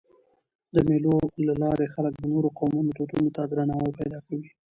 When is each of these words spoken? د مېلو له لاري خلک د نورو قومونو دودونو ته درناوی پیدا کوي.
د 0.73 0.75
مېلو 0.87 1.15
له 1.47 1.53
لاري 1.63 1.87
خلک 1.93 2.13
د 2.17 2.23
نورو 2.33 2.49
قومونو 2.59 2.89
دودونو 2.97 3.29
ته 3.35 3.41
درناوی 3.51 3.91
پیدا 3.99 4.19
کوي. 4.27 4.47